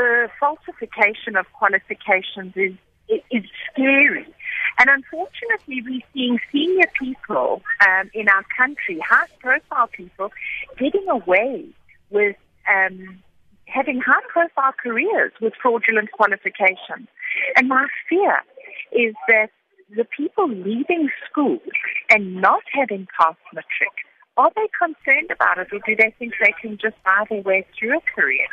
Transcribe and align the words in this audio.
the 0.00 0.28
falsification 0.38 1.36
of 1.36 1.46
qualifications 1.52 2.54
is, 2.56 2.74
is 3.30 3.44
scary. 3.70 4.26
And 4.78 4.88
unfortunately, 4.88 5.82
we're 5.84 6.06
seeing 6.14 6.38
senior 6.50 6.90
people 6.98 7.62
um, 7.86 8.10
in 8.14 8.28
our 8.28 8.44
country, 8.56 8.98
high 9.06 9.26
profile 9.40 9.88
people, 9.88 10.30
getting 10.78 11.06
away 11.08 11.66
with 12.10 12.36
um, 12.68 13.18
having 13.66 14.00
high 14.00 14.24
profile 14.28 14.72
careers 14.82 15.32
with 15.40 15.52
fraudulent 15.60 16.12
qualifications. 16.12 17.08
And 17.56 17.68
my 17.68 17.86
fear 18.08 18.38
is 18.92 19.14
that 19.28 19.50
the 19.94 20.04
people 20.04 20.48
leaving 20.48 21.10
school 21.28 21.58
and 22.08 22.40
not 22.40 22.62
having 22.72 23.06
passed 23.18 23.38
matric, 23.52 23.94
are 24.36 24.50
they 24.56 24.68
concerned 24.78 25.30
about 25.30 25.58
it 25.58 25.68
or 25.72 25.80
do 25.86 25.94
they 25.96 26.14
think 26.18 26.32
they 26.40 26.54
can 26.60 26.78
just 26.78 26.96
buy 27.04 27.24
their 27.28 27.42
way 27.42 27.66
through 27.78 27.98
a 27.98 28.00
career? 28.14 28.46